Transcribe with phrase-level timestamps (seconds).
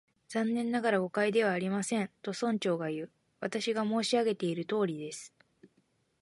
[0.29, 3.11] 「残念ながら、誤解ではありません」と、村長がいう。
[3.39, 5.31] 「私が申し上げているとおりです」